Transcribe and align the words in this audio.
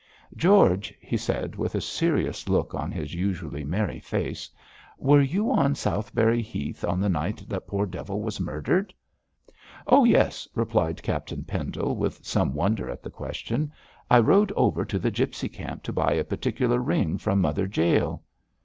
'George,' 0.35 0.91
he 0.99 1.15
said, 1.15 1.55
with 1.55 1.75
a 1.75 1.79
serious 1.79 2.49
look 2.49 2.73
on 2.73 2.91
his 2.91 3.13
usually 3.13 3.63
merry 3.63 3.99
face, 3.99 4.49
'were 4.97 5.21
you 5.21 5.51
on 5.51 5.75
Southberry 5.75 6.41
Heath 6.41 6.83
on 6.83 6.99
the 6.99 7.07
night 7.07 7.47
that 7.47 7.67
poor 7.67 7.85
devil 7.85 8.19
was 8.19 8.39
murdered?' 8.39 8.95
'Oh, 9.85 10.03
yes,' 10.03 10.47
replied 10.55 11.03
Captain 11.03 11.43
Pendle, 11.43 11.95
with 11.95 12.25
some 12.25 12.55
wonder 12.55 12.89
at 12.89 13.03
the 13.03 13.11
question. 13.11 13.71
'I 14.09 14.21
rode 14.21 14.51
over 14.53 14.83
to 14.85 14.97
the 14.97 15.11
gipsy 15.11 15.47
camp 15.49 15.83
to 15.83 15.93
buy 15.93 16.13
a 16.13 16.23
particular 16.23 16.79
ring 16.79 17.19
from 17.19 17.39
Mother 17.39 17.69
Jael.' 17.71 18.23